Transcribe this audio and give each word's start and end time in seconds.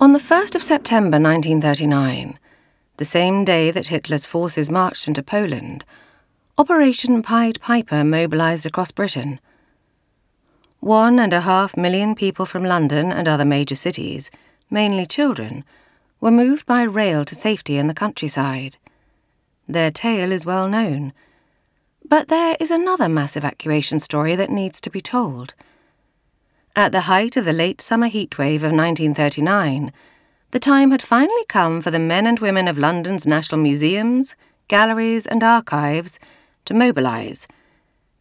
On 0.00 0.14
the 0.14 0.18
1st 0.18 0.54
of 0.54 0.62
September 0.62 1.20
1939, 1.20 2.38
the 2.96 3.04
same 3.04 3.44
day 3.44 3.70
that 3.70 3.88
Hitler's 3.88 4.24
forces 4.24 4.70
marched 4.70 5.06
into 5.06 5.22
Poland, 5.22 5.84
Operation 6.56 7.22
Pied 7.22 7.60
Piper 7.60 8.02
mobilized 8.02 8.64
across 8.64 8.92
Britain. 8.92 9.38
One 10.80 11.18
and 11.18 11.34
a 11.34 11.42
half 11.42 11.76
million 11.76 12.14
people 12.14 12.46
from 12.46 12.64
London 12.64 13.12
and 13.12 13.28
other 13.28 13.44
major 13.44 13.74
cities, 13.74 14.30
mainly 14.70 15.04
children, 15.04 15.64
were 16.18 16.30
moved 16.30 16.64
by 16.64 16.80
rail 16.84 17.26
to 17.26 17.34
safety 17.34 17.76
in 17.76 17.86
the 17.86 17.92
countryside. 17.92 18.78
Their 19.68 19.90
tale 19.90 20.32
is 20.32 20.46
well 20.46 20.66
known. 20.66 21.12
But 22.08 22.28
there 22.28 22.56
is 22.58 22.70
another 22.70 23.10
mass 23.10 23.36
evacuation 23.36 24.00
story 24.00 24.34
that 24.34 24.48
needs 24.48 24.80
to 24.80 24.88
be 24.88 25.02
told. 25.02 25.52
At 26.80 26.92
the 26.92 27.02
height 27.02 27.36
of 27.36 27.44
the 27.44 27.52
late 27.52 27.82
summer 27.82 28.08
heatwave 28.08 28.64
of 28.64 28.72
1939, 28.72 29.92
the 30.50 30.58
time 30.58 30.92
had 30.92 31.02
finally 31.02 31.44
come 31.46 31.82
for 31.82 31.90
the 31.90 31.98
men 31.98 32.26
and 32.26 32.40
women 32.40 32.66
of 32.66 32.78
London's 32.78 33.26
national 33.26 33.60
museums, 33.60 34.34
galleries, 34.66 35.26
and 35.26 35.42
archives 35.42 36.18
to 36.64 36.72
mobilise, 36.72 37.46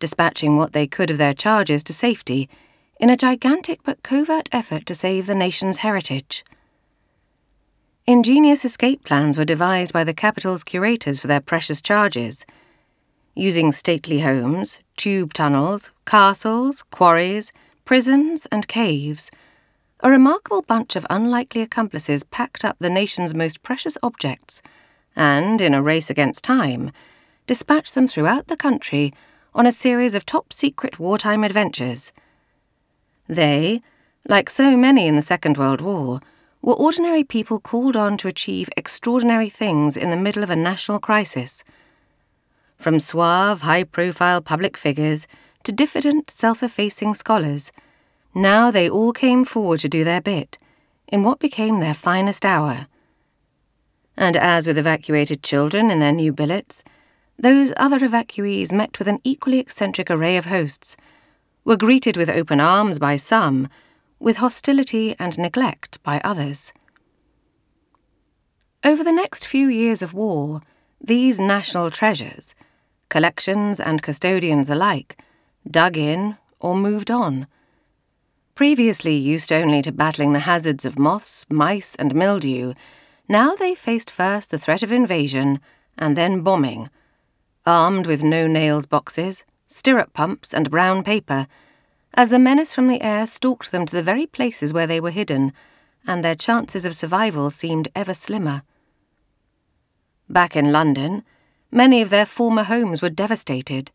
dispatching 0.02 0.57
what 0.57 0.73
they 0.73 0.88
could 0.88 1.09
of 1.09 1.17
their 1.17 1.33
charges 1.33 1.83
to 1.83 1.93
safety 1.93 2.49
in 2.99 3.09
a 3.09 3.16
gigantic 3.16 3.80
but 3.83 4.03
covert 4.03 4.49
effort 4.52 4.85
to 4.88 4.94
save 4.94 5.25
the 5.25 5.33
nation's 5.35 5.77
heritage. 5.77 6.44
Ingenious 8.05 8.66
escape 8.66 9.05
plans 9.05 9.38
were 9.38 9.45
devised 9.45 9.94
by 9.94 10.03
the 10.03 10.13
capital's 10.13 10.66
curators 10.66 11.21
for 11.21 11.27
their 11.27 11.39
precious 11.39 11.81
charges. 11.81 12.45
Using 13.35 13.71
stately 13.71 14.19
homes, 14.19 14.81
tube 14.97 15.33
tunnels, 15.33 15.91
castles, 16.05 16.83
quarries, 16.91 17.53
prisons, 17.89 18.45
and 18.52 18.67
caves, 18.67 19.31
a 20.02 20.11
remarkable 20.11 20.61
bunch 20.61 20.95
of 20.95 21.07
unlikely 21.09 21.59
accomplices 21.59 22.23
packed 22.23 22.63
up 22.63 22.77
the 22.77 22.88
nation's 22.88 23.34
most 23.34 23.63
precious 23.63 23.97
objects 24.03 24.61
and, 25.16 25.59
in 25.59 25.73
a 25.73 25.81
race 25.81 26.08
against 26.08 26.44
time, 26.44 26.91
dispatched 27.47 27.95
them 27.95 28.08
throughout 28.08 28.45
the 28.45 28.55
country 28.55 29.11
on 29.55 29.66
a 29.66 29.72
series 29.72 30.13
of 30.13 30.23
top 30.23 30.53
secret 30.53 31.00
wartime 31.00 31.44
adventures. 31.44 32.11
They, 33.28 33.81
like 34.28 34.52
so 34.52 34.78
many 34.78 35.08
in 35.08 35.16
the 35.16 35.23
Second 35.23 35.58
World 35.58 35.81
War, 35.81 36.19
were 36.61 36.75
ordinary 36.75 37.23
people 37.23 37.59
called 37.59 37.97
on 37.97 38.17
to 38.17 38.28
achieve 38.28 38.69
extraordinary 38.78 39.50
things 39.50 39.97
in 39.97 40.11
the 40.11 40.23
middle 40.25 40.44
of 40.44 40.52
a 40.52 40.56
national 40.56 41.00
crisis. 41.00 41.63
From 42.78 43.00
suave, 43.00 43.61
high 43.61 43.83
profile 43.83 44.44
public 44.44 44.78
figures 44.78 45.25
to 45.63 45.72
diffident, 45.72 46.30
self 46.30 46.63
effacing 46.63 47.13
scholars. 47.13 47.72
Now 48.33 48.72
they 48.72 48.89
all 48.89 49.13
came 49.13 49.45
forward 49.45 49.80
to 49.81 49.89
do 49.89 50.03
their 50.03 50.22
bit, 50.22 50.58
in 51.08 51.23
what 51.23 51.39
became 51.39 51.80
their 51.80 51.94
finest 51.94 52.45
hour. 52.45 52.88
And 54.16 54.35
as 54.35 54.67
with 54.67 54.77
evacuated 54.77 55.41
children 55.41 55.89
in 55.89 55.99
their 55.99 56.11
new 56.11 56.31
billets, 56.31 56.83
those 57.38 57.72
other 57.77 58.00
evacuees 58.00 58.73
met 58.73 59.00
with 59.00 59.07
an 59.07 59.19
equally 59.23 59.59
eccentric 59.59 60.11
array 60.11 60.38
of 60.38 60.45
hosts, 60.45 60.97
were 61.63 61.77
greeted 61.77 62.17
with 62.17 62.30
open 62.30 62.59
arms 62.59 63.00
by 63.00 63.16
some, 63.16 63.67
with 64.19 64.38
hostility 64.38 65.16
and 65.17 65.38
neglect 65.38 66.02
by 66.03 66.19
others. 66.23 66.73
Over 68.83 69.03
the 69.03 69.11
next 69.11 69.45
few 69.45 69.67
years 69.67 70.02
of 70.02 70.13
war, 70.13 70.61
these 71.02 71.39
national 71.39 71.91
treasures, 71.91 72.55
collections 73.07 73.80
and 73.80 74.02
custodians 74.02 74.69
alike, 74.69 75.17
dug 75.69 75.97
in 75.97 76.38
or 76.59 76.75
moved 76.75 77.09
on. 77.09 77.47
Previously 78.59 79.15
used 79.15 79.53
only 79.53 79.81
to 79.83 79.91
battling 79.93 80.33
the 80.33 80.39
hazards 80.39 80.83
of 80.83 80.99
moths, 80.99 81.45
mice, 81.49 81.95
and 81.95 82.13
mildew, 82.13 82.73
now 83.29 83.55
they 83.55 83.73
faced 83.73 84.11
first 84.11 84.51
the 84.51 84.57
threat 84.57 84.83
of 84.83 84.91
invasion 84.91 85.61
and 85.97 86.17
then 86.17 86.41
bombing, 86.41 86.89
armed 87.66 88.05
with 88.05 88.21
no 88.21 88.47
nails 88.47 88.85
boxes, 88.85 89.45
stirrup 89.67 90.11
pumps, 90.11 90.53
and 90.53 90.69
brown 90.69 91.06
paper, 91.06 91.47
as 92.16 92.31
the 92.31 92.38
menace 92.38 92.73
from 92.73 92.89
the 92.89 93.01
air 93.01 93.25
stalked 93.25 93.72
them 93.72 93.85
to 93.85 93.95
the 93.95 94.03
very 94.03 94.25
places 94.25 94.73
where 94.73 94.88
they 94.88 95.00
were 95.00 95.11
hidden, 95.11 95.53
and 96.05 96.22
their 96.22 96.35
chances 96.35 96.84
of 96.84 96.94
survival 96.94 97.50
seemed 97.50 97.88
ever 97.95 98.13
slimmer. 98.13 98.63
Back 100.28 100.57
in 100.57 100.73
London, 100.73 101.23
many 101.72 102.01
of 102.01 102.09
their 102.09 102.25
former 102.25 102.63
homes 102.63 103.01
were 103.01 103.09
devastated. 103.09 103.89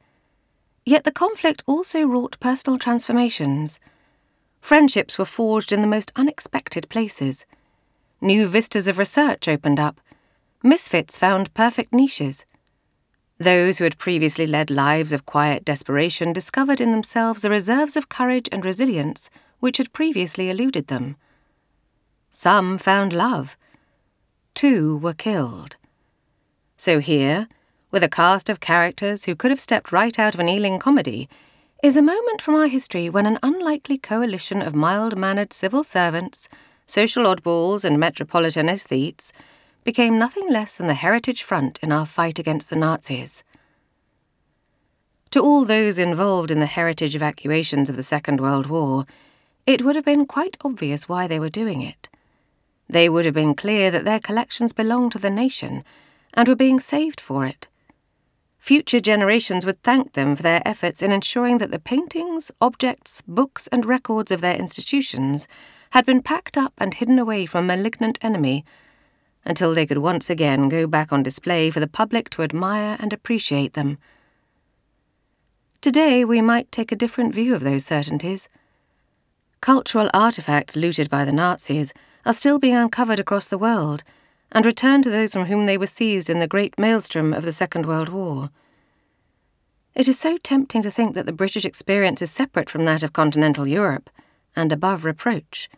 Yet 0.87 1.05
the 1.05 1.13
conflict 1.13 1.63
also 1.67 2.05
wrought 2.05 2.41
personal 2.41 2.79
transformations. 2.79 3.79
Friendships 4.65 5.19
were 5.19 5.27
forged 5.27 5.73
in 5.73 5.83
the 5.83 5.87
most 5.87 6.11
unexpected 6.17 6.89
places. 6.89 7.45
New 8.23 8.49
vistas 8.49 8.89
of 8.89 8.97
research 8.97 9.47
opened 9.47 9.79
up. 9.79 10.01
Misfits 10.63 11.19
found 11.19 11.53
perfect 11.53 11.93
niches. 11.93 12.47
Those 13.37 13.77
who 13.77 13.85
had 13.85 13.99
previously 13.99 14.47
led 14.47 14.71
lives 14.71 15.13
of 15.13 15.27
quiet 15.27 15.67
desperation 15.67 16.33
discovered 16.33 16.81
in 16.81 16.93
themselves 16.93 17.43
the 17.43 17.51
reserves 17.51 17.95
of 17.95 18.09
courage 18.09 18.49
and 18.51 18.65
resilience 18.65 19.29
which 19.61 19.77
had 19.77 19.93
previously 19.93 20.49
eluded 20.49 20.87
them. 20.87 21.17
Some 22.31 22.79
found 22.79 23.13
love. 23.13 23.59
Two 24.55 24.97
were 24.97 25.13
killed. 25.13 25.77
So 26.79 27.01
here, 27.01 27.49
with 27.91 28.03
a 28.03 28.09
cast 28.09 28.49
of 28.49 28.61
characters 28.61 29.27
who 29.27 29.37
could 29.37 29.51
have 29.51 29.61
stepped 29.61 29.93
right 29.93 30.19
out 30.19 30.33
of 30.33 30.41
an 30.41 30.49
Ealing 30.49 30.79
comedy, 30.79 31.29
is 31.85 31.99
a 31.99 32.03
moment 32.03 32.41
from 32.41 32.55
our 32.55 32.67
history 32.67 33.11
when 33.11 33.27
an 33.27 33.39
unlikely 33.43 33.99
coalition 33.99 34.63
of 34.63 34.75
mild 34.75 35.19
mannered 35.19 35.53
civil 35.53 35.85
servants, 35.85 36.49
social 36.87 37.25
oddballs, 37.25 37.85
and 37.85 38.01
metropolitan 38.01 38.71
aesthetes 38.71 39.33
became 39.85 40.19
nothing 40.19 40.49
less 40.51 40.73
than 40.73 40.87
the 40.87 40.95
heritage 40.95 41.43
front 41.43 41.79
in 41.83 41.93
our 41.93 42.07
fight 42.07 42.39
against 42.39 42.71
the 42.71 42.77
Nazis. 42.77 43.45
To 45.33 45.41
all 45.41 45.67
those 45.67 45.99
involved 45.99 46.51
in 46.51 46.59
the 46.59 46.65
heritage 46.65 47.15
evacuations 47.15 47.91
of 47.91 47.97
the 47.97 48.03
Second 48.03 48.41
World 48.41 48.65
War, 48.65 49.05
it 49.67 49.83
would 49.83 49.95
have 49.95 50.07
been 50.07 50.25
quite 50.25 50.57
obvious 50.65 51.07
why 51.07 51.27
they 51.27 51.39
were 51.39 51.51
doing 51.51 51.83
it. 51.83 52.09
They 52.89 53.11
would 53.11 53.27
have 53.27 53.35
been 53.35 53.55
clear 53.55 53.91
that 53.91 54.07
their 54.07 54.21
collections 54.21 54.73
belonged 54.73 55.13
to 55.13 55.19
the 55.19 55.29
nation 55.29 55.85
and 56.33 56.49
were 56.49 56.57
being 56.57 56.81
saved 56.81 57.21
for 57.21 57.45
it. 57.45 57.69
Future 58.65 58.99
generations 58.99 59.67
would 59.67 59.83
thank 59.83 60.15
them 60.15 60.35
for 60.35 60.43
their 60.43 60.63
efforts 60.65 61.03
in 61.03 61.13
ensuring 61.13 61.59
that 61.59 61.71
the 61.71 61.79
paintings, 61.79 62.51
objects, 62.63 63.23
books, 63.29 63.67
and 63.67 63.85
records 63.85 64.31
of 64.31 64.41
their 64.41 64.57
institutions 64.57 65.47
had 65.91 66.07
been 66.07 66.23
packed 66.23 66.57
up 66.57 66.73
and 66.79 66.95
hidden 66.95 67.19
away 67.19 67.45
from 67.45 67.65
a 67.65 67.77
malignant 67.77 68.19
enemy 68.23 68.65
until 69.45 69.75
they 69.75 69.85
could 69.85 69.99
once 69.99 70.31
again 70.31 70.71
go 70.71 70.87
back 70.87 71.13
on 71.13 71.23
display 71.23 71.71
for 71.71 71.79
the 71.79 71.87
public 71.87 72.31
to 72.31 72.41
admire 72.41 72.97
and 73.01 73.13
appreciate 73.13 73.75
them. 73.75 73.99
Today, 75.83 76.25
we 76.25 76.41
might 76.41 76.73
take 76.73 76.91
a 76.91 76.97
different 76.97 77.35
view 77.35 77.55
of 77.55 77.65
those 77.65 77.85
certainties. 77.85 78.49
Cultural 79.61 80.09
artifacts 80.15 80.75
looted 80.75 81.11
by 81.11 81.27
the 81.27 81.33
Nazis 81.33 81.93
are 82.25 82.33
still 82.33 82.59
being 82.59 82.77
uncovered 82.77 83.21
across 83.21 83.47
the 83.47 83.59
world 83.59 84.05
and 84.55 84.65
return 84.65 85.03
to 85.03 85.11
those 85.11 85.33
from 85.33 85.47
whom 85.47 85.67
they 85.67 85.77
were 85.77 85.87
seized 85.87 86.31
in 86.31 86.39
the 86.39 86.47
great 86.47 86.79
maelstrom 86.79 87.35
of 87.35 87.45
the 87.45 87.53
Second 87.53 87.87
World 87.87 88.09
War. 88.09 88.51
It 89.95 90.09
is 90.09 90.19
so 90.19 90.39
tempting 90.39 90.83
to 90.83 90.91
think 90.93 91.15
that 91.15 91.27
the 91.27 91.33
British 91.33 91.65
experience 91.65 92.23
is 92.23 92.31
separate 92.31 92.71
from 92.71 92.85
that 92.85 93.03
of 93.03 93.13
continental 93.13 93.67
Europe 93.67 94.09
and 94.55 94.73
above 94.73 95.05
reproach. 95.05 95.69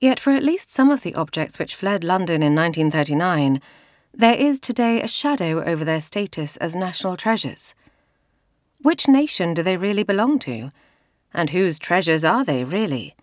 Yet 0.00 0.18
for 0.18 0.30
at 0.30 0.42
least 0.42 0.70
some 0.70 0.90
of 0.90 1.02
the 1.02 1.14
objects 1.14 1.58
which 1.58 1.74
fled 1.74 2.02
London 2.02 2.42
in 2.42 2.54
1939, 2.54 3.60
there 4.14 4.34
is 4.34 4.58
today 4.58 5.00
a 5.00 5.08
shadow 5.08 5.62
over 5.62 5.84
their 5.84 6.00
status 6.00 6.56
as 6.56 6.74
national 6.74 7.16
treasures. 7.16 7.74
Which 8.80 9.08
nation 9.08 9.54
do 9.54 9.62
they 9.62 9.76
really 9.76 10.02
belong 10.02 10.38
to? 10.40 10.72
And 11.32 11.50
whose 11.50 11.78
treasures 11.78 12.24
are 12.24 12.44
they 12.44 12.64
really? 12.64 13.14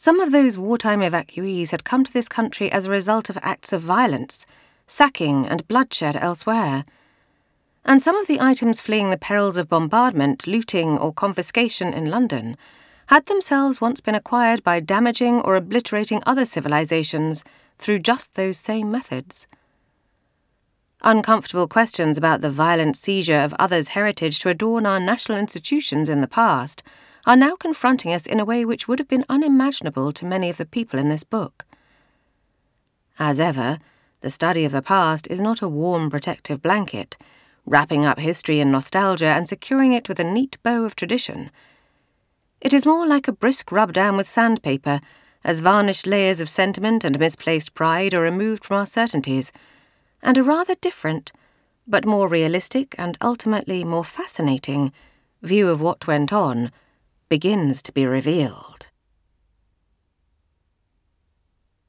Some 0.00 0.20
of 0.20 0.30
those 0.30 0.56
wartime 0.56 1.00
evacuees 1.00 1.72
had 1.72 1.82
come 1.82 2.04
to 2.04 2.12
this 2.12 2.28
country 2.28 2.70
as 2.70 2.86
a 2.86 2.90
result 2.90 3.28
of 3.28 3.38
acts 3.42 3.72
of 3.72 3.82
violence, 3.82 4.46
sacking, 4.86 5.44
and 5.44 5.66
bloodshed 5.66 6.14
elsewhere. 6.14 6.84
And 7.84 8.00
some 8.00 8.14
of 8.14 8.28
the 8.28 8.40
items 8.40 8.80
fleeing 8.80 9.10
the 9.10 9.18
perils 9.18 9.56
of 9.56 9.68
bombardment, 9.68 10.46
looting, 10.46 10.96
or 10.96 11.12
confiscation 11.12 11.92
in 11.92 12.10
London 12.10 12.56
had 13.06 13.26
themselves 13.26 13.80
once 13.80 14.00
been 14.00 14.14
acquired 14.14 14.62
by 14.62 14.78
damaging 14.78 15.40
or 15.40 15.56
obliterating 15.56 16.22
other 16.24 16.44
civilizations 16.44 17.42
through 17.80 17.98
just 17.98 18.36
those 18.36 18.56
same 18.56 18.92
methods. 18.92 19.48
Uncomfortable 21.02 21.66
questions 21.66 22.16
about 22.16 22.40
the 22.40 22.52
violent 22.52 22.96
seizure 22.96 23.40
of 23.40 23.52
others' 23.58 23.88
heritage 23.88 24.38
to 24.38 24.48
adorn 24.48 24.86
our 24.86 25.00
national 25.00 25.38
institutions 25.38 26.08
in 26.08 26.20
the 26.20 26.28
past 26.28 26.84
are 27.26 27.36
now 27.36 27.56
confronting 27.56 28.12
us 28.12 28.26
in 28.26 28.40
a 28.40 28.44
way 28.44 28.64
which 28.64 28.88
would 28.88 28.98
have 28.98 29.08
been 29.08 29.24
unimaginable 29.28 30.12
to 30.12 30.24
many 30.24 30.48
of 30.48 30.56
the 30.56 30.66
people 30.66 30.98
in 30.98 31.08
this 31.08 31.24
book. 31.24 31.64
As 33.18 33.40
ever, 33.40 33.78
the 34.20 34.30
study 34.30 34.64
of 34.64 34.72
the 34.72 34.82
past 34.82 35.26
is 35.28 35.40
not 35.40 35.62
a 35.62 35.68
warm 35.68 36.10
protective 36.10 36.62
blanket, 36.62 37.16
wrapping 37.66 38.04
up 38.04 38.18
history 38.18 38.60
in 38.60 38.70
nostalgia 38.70 39.26
and 39.26 39.48
securing 39.48 39.92
it 39.92 40.08
with 40.08 40.18
a 40.18 40.24
neat 40.24 40.56
bow 40.62 40.84
of 40.84 40.96
tradition 40.96 41.50
it 42.60 42.74
is 42.74 42.86
more 42.86 43.06
like 43.06 43.28
a 43.28 43.32
brisk 43.32 43.70
rub 43.70 43.92
down 43.92 44.16
with 44.16 44.28
sandpaper 44.28 45.00
as 45.44 45.60
varnished 45.60 46.06
layers 46.06 46.40
of 46.40 46.48
sentiment 46.48 47.04
and 47.04 47.18
misplaced 47.18 47.72
pride 47.74 48.12
are 48.12 48.20
removed 48.20 48.64
from 48.64 48.78
our 48.78 48.86
certainties, 48.86 49.52
and 50.20 50.36
a 50.36 50.42
rather 50.42 50.74
different, 50.74 51.30
but 51.86 52.04
more 52.04 52.26
realistic 52.26 52.96
and 52.98 53.16
ultimately 53.20 53.84
more 53.84 54.04
fascinating, 54.04 54.92
view 55.40 55.68
of 55.68 55.80
what 55.80 56.08
went 56.08 56.32
on 56.32 56.72
begins 57.28 57.82
to 57.82 57.92
be 57.92 58.06
revealed. 58.06 58.87